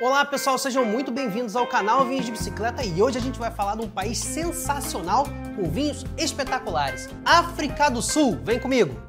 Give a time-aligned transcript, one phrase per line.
[0.00, 3.50] Olá pessoal, sejam muito bem-vindos ao canal Vinhos de Bicicleta e hoje a gente vai
[3.50, 5.24] falar de um país sensacional
[5.56, 7.08] com vinhos espetaculares.
[7.24, 9.07] África do Sul, vem comigo!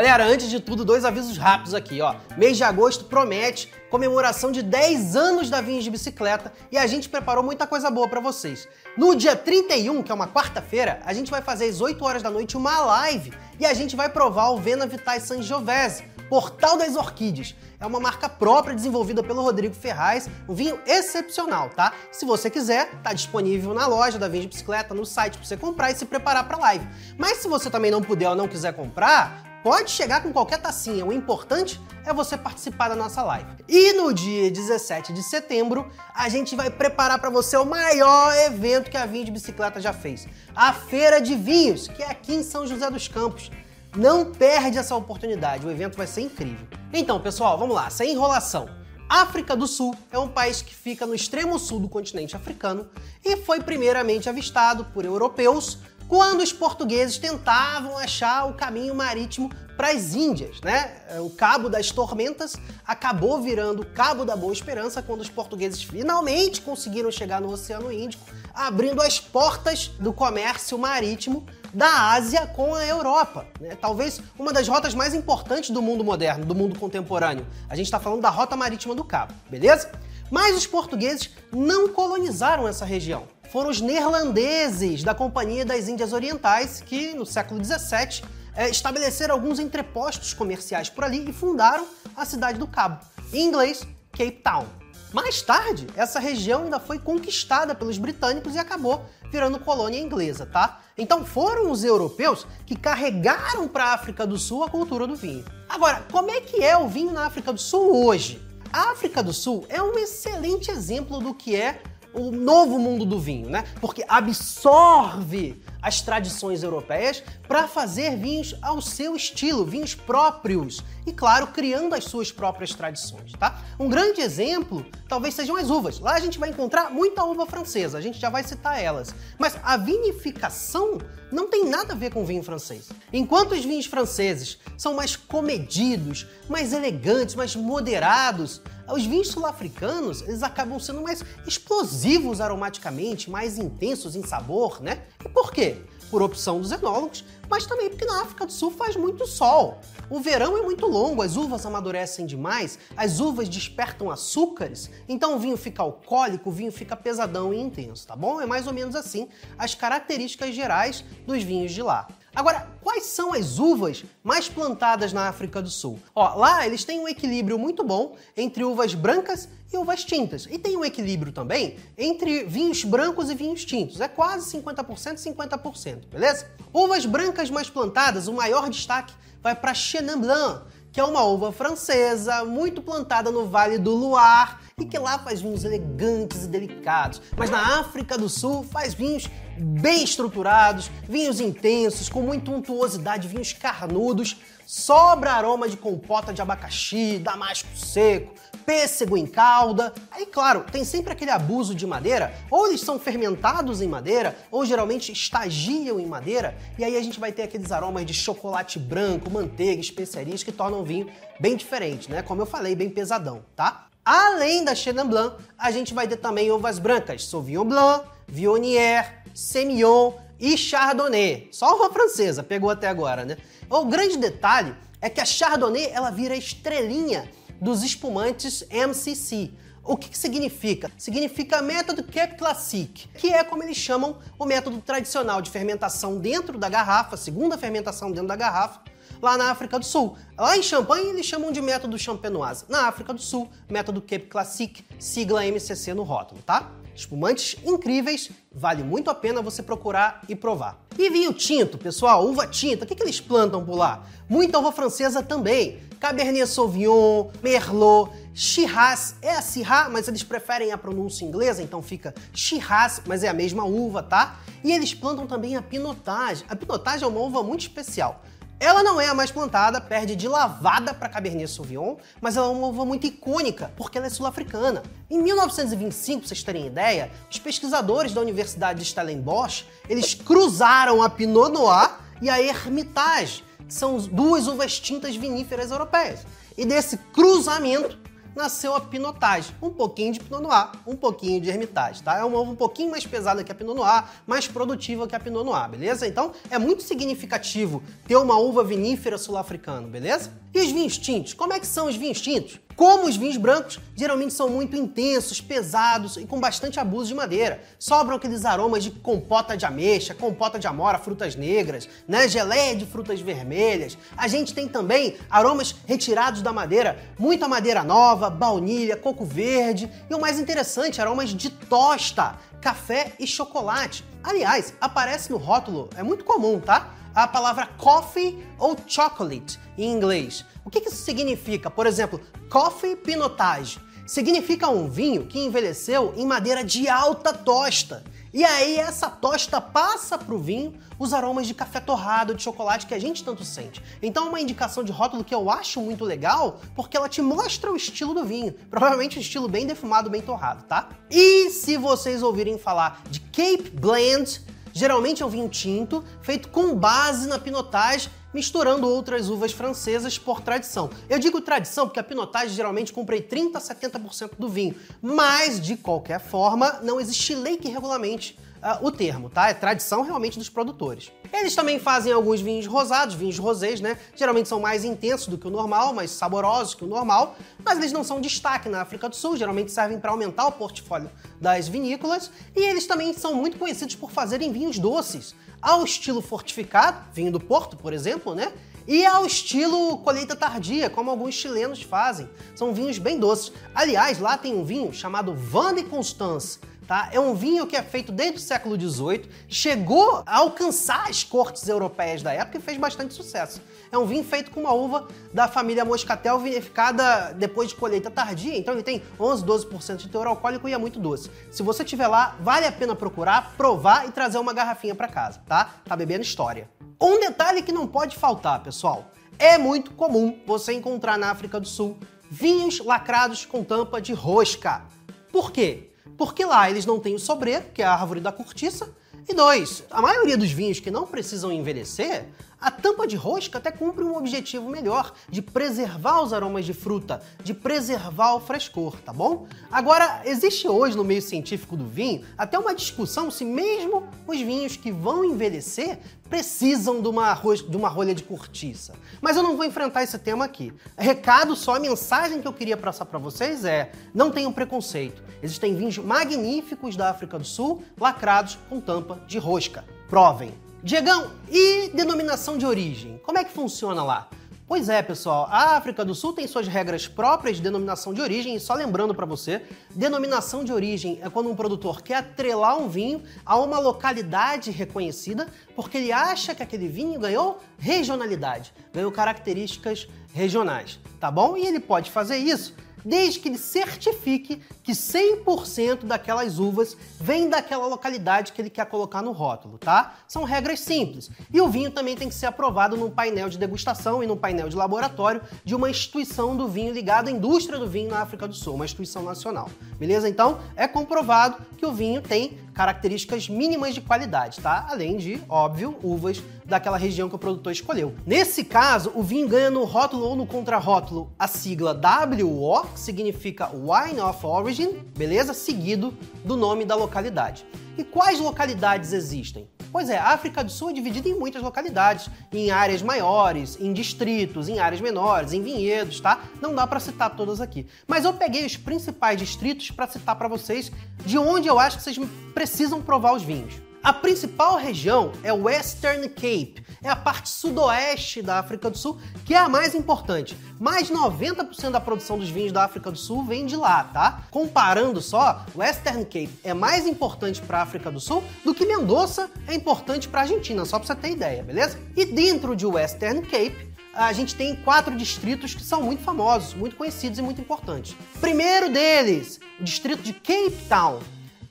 [0.00, 2.14] Galera, antes de tudo, dois avisos rápidos aqui, ó.
[2.34, 7.06] Mês de agosto promete comemoração de 10 anos da Vinhos de Bicicleta e a gente
[7.06, 8.66] preparou muita coisa boa para vocês.
[8.96, 12.30] No dia 31, que é uma quarta-feira, a gente vai fazer às 8 horas da
[12.30, 17.54] noite uma live e a gente vai provar o Vena Vitae Sangiovese, Portal das Orquídeas.
[17.78, 21.92] É uma marca própria desenvolvida pelo Rodrigo Ferraz, um vinho excepcional, tá?
[22.10, 25.58] Se você quiser, tá disponível na loja da Vinho de Bicicleta, no site para você
[25.58, 26.88] comprar e se preparar para a live.
[27.18, 31.04] Mas se você também não puder ou não quiser comprar, Pode chegar com qualquer tacinha,
[31.04, 33.46] o importante é você participar da nossa live.
[33.68, 38.90] E no dia 17 de setembro, a gente vai preparar para você o maior evento
[38.90, 42.42] que a Vinho de Bicicleta já fez, a Feira de Vinhos, que é aqui em
[42.42, 43.50] São José dos Campos.
[43.94, 46.66] Não perde essa oportunidade, o evento vai ser incrível.
[46.90, 48.80] Então, pessoal, vamos lá, sem enrolação.
[49.10, 52.88] África do Sul é um país que fica no extremo sul do continente africano
[53.22, 55.78] e foi primeiramente avistado por europeus
[56.10, 60.92] quando os portugueses tentavam achar o caminho marítimo para as Índias, né?
[61.20, 66.62] O Cabo das Tormentas acabou virando o Cabo da Boa Esperança quando os portugueses finalmente
[66.62, 72.84] conseguiram chegar no Oceano Índico, abrindo as portas do comércio marítimo da Ásia com a
[72.84, 73.46] Europa.
[73.60, 73.76] Né?
[73.80, 77.46] Talvez uma das rotas mais importantes do mundo moderno, do mundo contemporâneo.
[77.68, 79.92] A gente está falando da Rota Marítima do Cabo, beleza?
[80.28, 86.80] Mas os portugueses não colonizaram essa região foram os neerlandeses da Companhia das Índias Orientais
[86.80, 88.22] que, no século XVII,
[88.54, 93.86] é, estabeleceram alguns entrepostos comerciais por ali e fundaram a cidade do Cabo, em inglês
[94.12, 94.66] Cape Town.
[95.12, 100.80] Mais tarde, essa região ainda foi conquistada pelos britânicos e acabou virando colônia inglesa, tá?
[100.96, 105.44] Então foram os europeus que carregaram para a África do Sul a cultura do vinho.
[105.68, 108.40] Agora, como é que é o vinho na África do Sul hoje?
[108.72, 113.18] A África do Sul é um excelente exemplo do que é o novo mundo do
[113.18, 113.64] vinho, né?
[113.80, 121.48] Porque absorve as tradições europeias para fazer vinhos ao seu estilo, vinhos próprios e, claro,
[121.48, 123.60] criando as suas próprias tradições, tá?
[123.78, 125.98] Um grande exemplo talvez sejam as uvas.
[125.98, 129.14] Lá a gente vai encontrar muita uva francesa, a gente já vai citar elas.
[129.38, 130.98] Mas a vinificação
[131.32, 132.88] não tem nada a ver com vinho francês.
[133.12, 140.42] Enquanto os vinhos franceses são mais comedidos, mais elegantes, mais moderados, os vinhos sul-africanos, eles
[140.42, 145.02] acabam sendo mais explosivos aromaticamente, mais intensos em sabor, né?
[145.24, 145.69] E por quê?
[146.10, 149.78] Por opção dos enólogos, mas também porque na África do Sul faz muito sol.
[150.08, 155.38] O verão é muito longo, as uvas amadurecem demais, as uvas despertam açúcares, então o
[155.38, 158.40] vinho fica alcoólico, o vinho fica pesadão e intenso, tá bom?
[158.40, 162.08] É mais ou menos assim as características gerais dos vinhos de lá.
[162.34, 165.98] Agora, quais são as uvas mais plantadas na África do Sul?
[166.14, 170.46] Ó, lá eles têm um equilíbrio muito bom entre uvas brancas e uvas tintas.
[170.48, 174.00] E tem um equilíbrio também entre vinhos brancos e vinhos tintos.
[174.00, 176.50] É quase 50% e 50%, beleza?
[176.72, 179.12] Uvas brancas mais plantadas, o maior destaque
[179.42, 180.62] vai para Chenin Blanc,
[180.92, 185.40] que é uma uva francesa muito plantada no Vale do Loire e que lá faz
[185.40, 187.22] vinhos elegantes e delicados.
[187.36, 189.28] Mas na África do Sul faz vinhos
[189.60, 197.18] bem estruturados, vinhos intensos, com muita untuosidade, vinhos carnudos, sobra aroma de compota de abacaxi,
[197.18, 198.32] damasco seco,
[198.64, 199.92] pêssego em calda.
[200.10, 204.64] Aí, claro, tem sempre aquele abuso de madeira, ou eles são fermentados em madeira, ou
[204.64, 209.28] geralmente estagiam em madeira, e aí a gente vai ter aqueles aromas de chocolate branco,
[209.28, 211.10] manteiga, especiarias que tornam o vinho
[211.40, 212.22] bem diferente, né?
[212.22, 213.88] Como eu falei, bem pesadão, tá?
[214.04, 220.12] Além da Chenin Blanc, a gente vai ter também uvas brancas, Sauvignon Blanc, Viognier, Semillon
[220.38, 221.48] e Chardonnay.
[221.50, 223.38] Só uma francesa, pegou até agora, né?
[223.70, 227.26] O grande detalhe é que a Chardonnay ela vira estrelinha
[227.58, 229.50] dos espumantes MCC.
[229.82, 230.92] O que, que, significa?
[230.98, 236.58] Significa método Cap Classique, que é como eles chamam o método tradicional de fermentação dentro
[236.58, 238.82] da garrafa, segunda fermentação dentro da garrafa,
[239.20, 240.16] lá na África do Sul.
[240.38, 242.64] Lá em Champagne eles chamam de método champenoise.
[242.68, 246.70] Na África do Sul, método Cape Classic, sigla MCC no rótulo, tá?
[246.94, 250.78] Espumantes incríveis, vale muito a pena você procurar e provar.
[250.98, 254.04] E vinho tinto, pessoal, uva tinta, o que, que eles plantam por lá?
[254.28, 255.80] Muita uva francesa também.
[255.98, 262.14] Cabernet Sauvignon, Merlot, Shiraz é a Syrah, mas eles preferem a pronúncia inglesa, então fica
[262.32, 264.40] Shiraz, mas é a mesma uva, tá?
[264.64, 266.44] E eles plantam também a Pinotage.
[266.48, 268.22] A Pinotage é uma uva muito especial.
[268.60, 272.50] Ela não é a mais plantada, perde de lavada para Cabernet Sauvignon, mas ela é
[272.50, 274.82] uma uva muito icônica, porque ela é sul-africana.
[275.08, 281.08] Em 1925, para vocês terem ideia, os pesquisadores da Universidade de Stellenbosch, eles cruzaram a
[281.08, 281.90] Pinot Noir
[282.20, 286.26] e a Hermitage, que são duas uvas tintas viníferas europeias.
[286.54, 287.98] E desse cruzamento
[288.34, 289.54] nasceu a Pinotage.
[289.60, 292.18] Um pouquinho de Pinot Noir, um pouquinho de Hermitage, tá?
[292.18, 295.20] É uma uva um pouquinho mais pesada que a Pinot Noir, mais produtiva que a
[295.20, 296.06] Pinot Noir, beleza?
[296.06, 300.32] Então é muito significativo ter uma uva vinífera sul-africana, beleza?
[300.52, 301.34] E os vinhos tintos?
[301.34, 302.58] Como é que são os vinhos tintos?
[302.76, 307.62] Como os vinhos brancos geralmente são muito intensos, pesados e com bastante abuso de madeira.
[307.78, 312.26] Sobram aqueles aromas de compota de ameixa, compota de amora, frutas negras, né?
[312.28, 313.98] geleia de frutas vermelhas.
[314.16, 320.14] A gente tem também aromas retirados da madeira, muita madeira nova, baunilha, coco verde e
[320.14, 324.04] o mais interessante, aromas de tosta, café e chocolate.
[324.22, 326.94] Aliás, aparece no rótulo, é muito comum, tá?
[327.14, 330.44] A palavra coffee ou chocolate em inglês.
[330.64, 331.70] O que, isso significa?
[331.70, 332.20] Por exemplo,
[332.50, 338.04] Coffee Pinotage significa um vinho que envelheceu em madeira de alta tosta.
[338.32, 342.86] E aí essa tosta passa para o vinho os aromas de café torrado, de chocolate
[342.86, 343.82] que a gente tanto sente.
[344.00, 347.72] Então é uma indicação de rótulo que eu acho muito legal, porque ela te mostra
[347.72, 348.52] o estilo do vinho.
[348.70, 350.90] Provavelmente um estilo bem defumado, bem torrado, tá?
[351.10, 354.42] E se vocês ouvirem falar de Cape Blend,
[354.72, 360.40] geralmente é um vinho tinto, feito com base na pinotage misturando outras uvas francesas por
[360.40, 360.90] tradição.
[361.08, 365.76] Eu digo tradição porque a Pinotage geralmente cumpre 30 a 70% do vinho, mas de
[365.76, 369.48] qualquer forma não existe lei que regulamente uh, o termo, tá?
[369.48, 371.10] É tradição realmente dos produtores.
[371.32, 373.98] Eles também fazem alguns vinhos rosados, vinhos rosés, né?
[374.14, 377.92] Geralmente são mais intensos do que o normal, mais saborosos que o normal, mas eles
[377.92, 381.10] não são destaque na África do Sul, geralmente servem para aumentar o portfólio
[381.40, 387.04] das vinícolas, e eles também são muito conhecidos por fazerem vinhos doces, ao estilo fortificado,
[387.12, 388.52] vinho do Porto, por exemplo, né?
[388.88, 392.28] E ao estilo colheita tardia, como alguns chilenos fazem.
[392.56, 393.52] São vinhos bem doces.
[393.74, 396.58] Aliás, lá tem um vinho chamado Van de Constance,
[396.90, 397.08] Tá?
[397.12, 401.68] É um vinho que é feito desde o século XVIII, chegou a alcançar as cortes
[401.68, 403.62] europeias da época e fez bastante sucesso.
[403.92, 408.58] É um vinho feito com uma uva da família Moscatel vinificada depois de colheita tardia,
[408.58, 411.30] então ele tem 11, 12% de teor alcoólico e é muito doce.
[411.48, 415.40] Se você estiver lá, vale a pena procurar, provar e trazer uma garrafinha para casa,
[415.46, 415.76] tá?
[415.84, 416.68] Tá bebendo história.
[417.00, 421.68] Um detalhe que não pode faltar, pessoal, é muito comum você encontrar na África do
[421.68, 421.96] Sul
[422.28, 424.82] vinhos lacrados com tampa de rosca.
[425.30, 425.89] Por quê?
[426.20, 428.94] Porque lá eles não têm o sobreiro, que é a árvore da cortiça,
[429.26, 432.26] e dois, a maioria dos vinhos que não precisam envelhecer
[432.60, 437.22] a tampa de rosca até cumpre um objetivo melhor, de preservar os aromas de fruta,
[437.42, 439.46] de preservar o frescor, tá bom?
[439.70, 444.76] Agora, existe hoje no meio científico do vinho até uma discussão se mesmo os vinhos
[444.76, 445.98] que vão envelhecer
[446.28, 448.94] precisam de uma, de uma rolha de cortiça.
[449.20, 450.72] Mas eu não vou enfrentar esse tema aqui.
[450.96, 455.22] Recado só, a mensagem que eu queria passar para vocês é: não tenham preconceito.
[455.42, 459.84] Existem vinhos magníficos da África do Sul lacrados com tampa de rosca.
[460.08, 460.69] Provem!
[460.82, 463.20] Diegão, e denominação de origem?
[463.22, 464.30] Como é que funciona lá?
[464.66, 468.54] Pois é, pessoal, a África do Sul tem suas regras próprias de denominação de origem,
[468.54, 469.60] e só lembrando para você,
[469.94, 475.48] denominação de origem é quando um produtor quer atrelar um vinho a uma localidade reconhecida,
[475.76, 481.58] porque ele acha que aquele vinho ganhou regionalidade, ganhou características regionais, tá bom?
[481.58, 482.74] E ele pode fazer isso
[483.04, 489.22] desde que ele certifique que 100% daquelas uvas vem daquela localidade que ele quer colocar
[489.22, 490.14] no rótulo, tá?
[490.26, 491.30] São regras simples.
[491.52, 494.68] E o vinho também tem que ser aprovado num painel de degustação e num painel
[494.68, 498.54] de laboratório de uma instituição do vinho ligada à indústria do vinho na África do
[498.54, 499.70] Sul, uma instituição nacional.
[499.98, 500.28] Beleza?
[500.28, 504.86] Então, é comprovado que o vinho tem características mínimas de qualidade, tá?
[504.90, 508.14] Além de, óbvio, uvas daquela região que o produtor escolheu.
[508.26, 513.70] Nesse caso, o vinho ganha no rótulo ou no contrarótulo a sigla WO, que significa
[513.72, 515.52] Wine of Origin, beleza?
[515.52, 517.66] Seguido do nome da localidade.
[517.98, 519.68] E quais localidades existem?
[519.92, 523.92] Pois é, a África do Sul é dividida em muitas localidades, em áreas maiores, em
[523.92, 526.44] distritos, em áreas menores, em vinhedos, tá?
[526.60, 527.86] Não dá para citar todas aqui.
[528.06, 530.92] Mas eu peguei os principais distritos para citar para vocês
[531.26, 532.18] de onde eu acho que vocês
[532.54, 533.89] precisam provar os vinhos.
[534.02, 539.20] A principal região é o Western Cape, é a parte sudoeste da África do Sul,
[539.44, 540.56] que é a mais importante.
[540.80, 544.44] Mais de 90% da produção dos vinhos da África do Sul vem de lá, tá?
[544.50, 549.50] Comparando só, Western Cape é mais importante para a África do Sul do que Mendoza
[549.68, 552.00] é importante para a Argentina, só para você ter ideia, beleza?
[552.16, 556.96] E dentro de Western Cape, a gente tem quatro distritos que são muito famosos, muito
[556.96, 558.16] conhecidos e muito importantes.
[558.40, 561.20] Primeiro deles, o distrito de Cape Town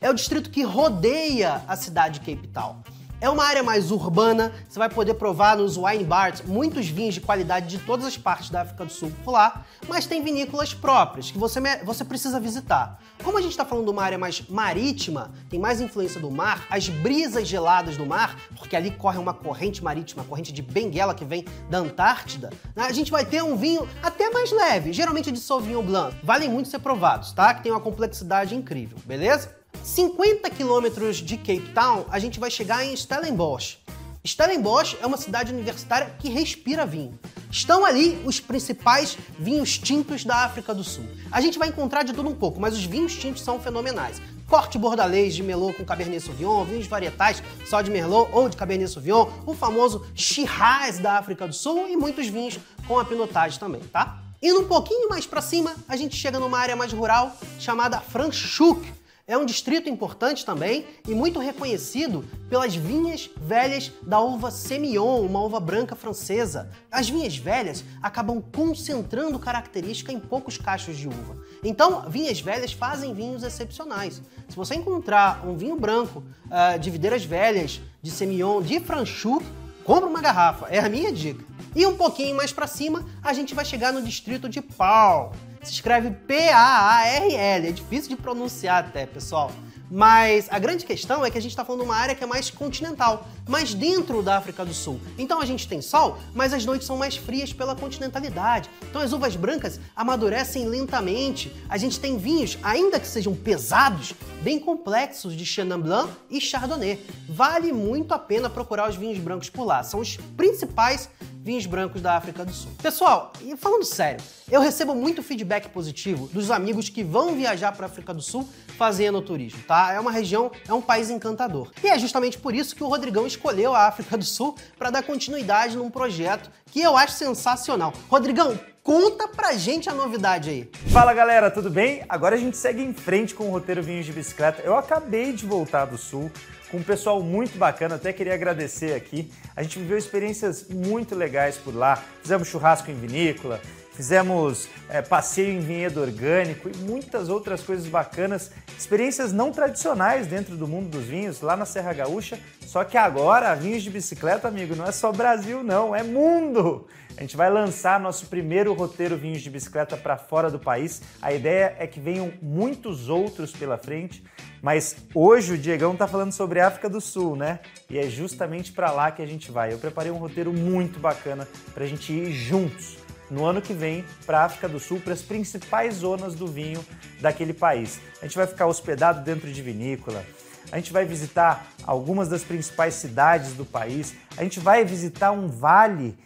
[0.02, 2.82] é o distrito que rodeia a cidade de Cape Town.
[3.22, 7.20] É uma área mais urbana, você vai poder provar nos wine bars muitos vinhos de
[7.20, 11.30] qualidade de todas as partes da África do Sul por lá, mas tem vinícolas próprias
[11.30, 12.98] que você, você precisa visitar.
[13.22, 16.66] Como a gente está falando de uma área mais marítima, tem mais influência do mar,
[16.70, 21.14] as brisas geladas do mar, porque ali corre uma corrente marítima, a corrente de Benguela
[21.14, 22.86] que vem da Antártida, né?
[22.86, 26.16] a gente vai ter um vinho até mais leve, geralmente de Sauvignon Blanc.
[26.24, 27.54] Valem muito ser provados, tá?
[27.54, 29.59] Que tem uma complexidade incrível, beleza?
[29.84, 33.78] 50 quilômetros de Cape Town, a gente vai chegar em Stellenbosch.
[34.26, 37.18] Stellenbosch é uma cidade universitária que respira vinho.
[37.50, 41.06] Estão ali os principais vinhos tintos da África do Sul.
[41.32, 44.22] A gente vai encontrar de tudo um pouco, mas os vinhos tintos são fenomenais.
[44.48, 48.92] Corte bordalês de Merlot com Cabernet Sauvignon, vinhos varietais só de Merlot ou de Cabernet
[48.92, 53.82] Sauvignon, o famoso Shiraz da África do Sul e muitos vinhos com a pinotagem também,
[53.82, 54.20] tá?
[54.42, 58.99] Indo um pouquinho mais para cima, a gente chega numa área mais rural chamada Franschhoek,
[59.30, 65.40] é um distrito importante também e muito reconhecido pelas vinhas velhas da uva Semillon, uma
[65.40, 66.68] uva branca francesa.
[66.92, 71.38] As vinhas velhas acabam concentrando característica em poucos cachos de uva.
[71.64, 74.20] Então, vinhas velhas fazem vinhos excepcionais.
[74.50, 79.44] Se você encontrar um vinho branco uh, de videiras velhas, de Semillon, de Franchou,
[79.84, 81.46] compra uma garrafa, é a minha dica.
[81.76, 85.34] E um pouquinho mais para cima, a gente vai chegar no distrito de Pau
[85.64, 87.68] se escreve P-A-A-R-L.
[87.68, 89.52] É difícil de pronunciar até, pessoal.
[89.92, 92.28] Mas a grande questão é que a gente está falando de uma área que é
[92.28, 95.00] mais continental, mais dentro da África do Sul.
[95.18, 98.70] Então a gente tem sol, mas as noites são mais frias pela continentalidade.
[98.88, 101.52] Então as uvas brancas amadurecem lentamente.
[101.68, 104.14] A gente tem vinhos, ainda que sejam pesados,
[104.44, 107.04] bem complexos de Chenin Blanc e Chardonnay.
[107.28, 109.82] Vale muito a pena procurar os vinhos brancos por lá.
[109.82, 111.10] São os principais
[111.42, 112.72] vinhos brancos da África do Sul.
[112.82, 117.86] Pessoal, e falando sério, eu recebo muito feedback positivo dos amigos que vão viajar para
[117.86, 119.94] a África do Sul fazendo turismo, tá?
[119.94, 121.72] É uma região, é um país encantador.
[121.84, 125.04] E é justamente por isso que o Rodrigão escolheu a África do Sul para dar
[125.04, 127.94] continuidade num projeto que eu acho sensacional.
[128.10, 130.70] Rodrigão, Conta pra gente a novidade aí.
[130.92, 132.04] Fala galera, tudo bem?
[132.10, 134.64] Agora a gente segue em frente com o roteiro Vinhos de Bicicleta.
[134.64, 136.32] Eu acabei de voltar do Sul
[136.72, 139.32] com um pessoal muito bacana, até queria agradecer aqui.
[139.56, 142.04] A gente viveu experiências muito legais por lá.
[142.24, 143.62] Fizemos churrasco em vinícola,
[143.94, 150.58] fizemos é, passeio em vinhedo orgânico e muitas outras coisas bacanas, experiências não tradicionais dentro
[150.58, 152.40] do mundo dos vinhos, lá na Serra Gaúcha.
[152.70, 156.86] Só que agora, vinhos de bicicleta, amigo, não é só Brasil, não, é mundo!
[157.18, 161.02] A gente vai lançar nosso primeiro roteiro Vinhos de Bicicleta para fora do país.
[161.20, 164.24] A ideia é que venham muitos outros pela frente,
[164.62, 167.60] mas hoje o Diegão está falando sobre a África do Sul, né?
[167.90, 169.74] E é justamente para lá que a gente vai.
[169.74, 172.98] Eu preparei um roteiro muito bacana para a gente ir juntos
[173.32, 176.86] no ano que vem para a África do Sul, para as principais zonas do vinho
[177.20, 178.00] daquele país.
[178.22, 180.24] A gente vai ficar hospedado dentro de vinícola,
[180.72, 185.48] a gente vai visitar algumas das principais cidades do país, a gente vai visitar um
[185.48, 186.18] vale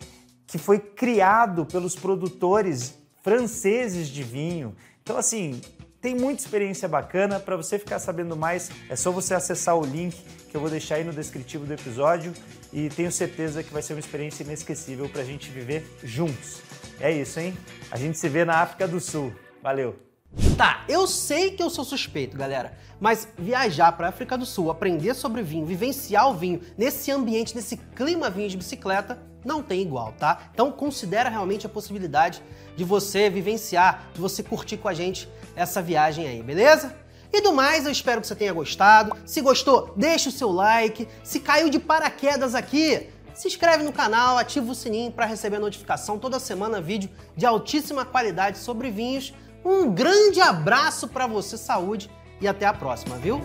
[0.48, 4.76] que foi criado pelos produtores franceses de vinho.
[5.02, 5.60] Então, assim,
[6.02, 7.40] tem muita experiência bacana.
[7.40, 10.16] Para você ficar sabendo mais, é só você acessar o link
[10.50, 12.34] que eu vou deixar aí no descritivo do episódio
[12.72, 16.62] e tenho certeza que vai ser uma experiência inesquecível para a gente viver juntos.
[17.00, 17.58] É isso, hein?
[17.90, 19.34] A gente se vê na África do Sul.
[19.62, 20.13] Valeu!
[20.58, 25.14] Tá, eu sei que eu sou suspeito, galera, mas viajar para África do Sul, aprender
[25.14, 30.14] sobre vinho, vivenciar o vinho nesse ambiente, nesse clima vinho de bicicleta, não tem igual,
[30.14, 30.50] tá?
[30.54, 32.42] Então considera realmente a possibilidade
[32.76, 36.96] de você vivenciar, de você curtir com a gente essa viagem aí, beleza?
[37.32, 39.16] E do mais, eu espero que você tenha gostado.
[39.26, 41.08] Se gostou, deixa o seu like.
[41.24, 45.60] Se caiu de paraquedas aqui, se inscreve no canal, ativa o sininho para receber a
[45.60, 49.34] notificação toda semana vídeo de altíssima qualidade sobre vinhos.
[49.66, 52.10] Um grande abraço para você, saúde
[52.42, 53.42] e até a próxima, viu?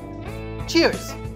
[0.66, 1.27] Cheers!